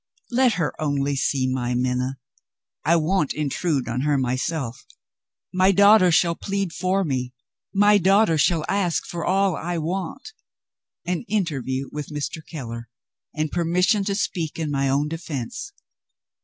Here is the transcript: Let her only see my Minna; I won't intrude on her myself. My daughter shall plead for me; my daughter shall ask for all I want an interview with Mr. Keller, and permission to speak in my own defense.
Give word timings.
Let 0.31 0.53
her 0.53 0.73
only 0.81 1.15
see 1.15 1.47
my 1.47 1.75
Minna; 1.75 2.17
I 2.83 2.95
won't 2.95 3.35
intrude 3.35 3.87
on 3.87 4.01
her 4.01 4.17
myself. 4.17 4.83
My 5.53 5.71
daughter 5.71 6.11
shall 6.11 6.33
plead 6.33 6.73
for 6.73 7.03
me; 7.03 7.35
my 7.71 7.99
daughter 7.99 8.35
shall 8.39 8.65
ask 8.67 9.05
for 9.05 9.23
all 9.23 9.55
I 9.55 9.77
want 9.77 10.33
an 11.05 11.21
interview 11.27 11.87
with 11.91 12.07
Mr. 12.07 12.41
Keller, 12.43 12.89
and 13.35 13.51
permission 13.51 14.03
to 14.05 14.15
speak 14.15 14.57
in 14.57 14.71
my 14.71 14.89
own 14.89 15.07
defense. 15.07 15.71